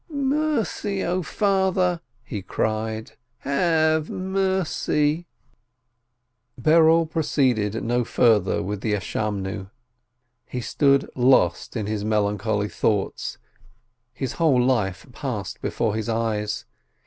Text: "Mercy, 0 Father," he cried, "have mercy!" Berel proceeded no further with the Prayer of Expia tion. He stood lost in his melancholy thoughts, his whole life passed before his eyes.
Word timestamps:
"Mercy, 0.09 1.01
0 1.01 1.21
Father," 1.21 2.01
he 2.23 2.41
cried, 2.41 3.11
"have 3.41 4.09
mercy!" 4.09 5.27
Berel 6.59 7.07
proceeded 7.07 7.83
no 7.83 8.03
further 8.03 8.63
with 8.63 8.81
the 8.81 8.93
Prayer 8.93 8.97
of 8.97 9.03
Expia 9.03 9.43
tion. 9.45 9.69
He 10.47 10.59
stood 10.61 11.07
lost 11.15 11.75
in 11.77 11.85
his 11.85 12.03
melancholy 12.03 12.67
thoughts, 12.67 13.37
his 14.11 14.31
whole 14.33 14.59
life 14.59 15.05
passed 15.11 15.61
before 15.61 15.93
his 15.93 16.09
eyes. 16.09 16.65